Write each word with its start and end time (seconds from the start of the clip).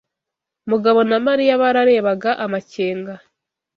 Mugabo 0.69 0.99
na 1.09 1.17
Mariya 1.25 1.61
bararebaga 1.61 2.31
amakenga. 2.45 3.13